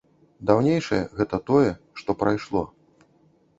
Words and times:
Даўнейшае 0.51 0.99
гэта 1.19 1.35
тое, 1.51 1.69
што 2.01 2.19
прайшло. 2.25 2.67